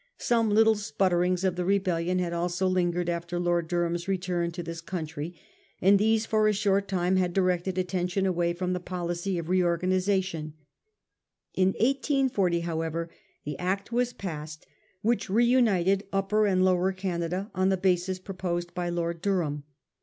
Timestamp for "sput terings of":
0.73-1.55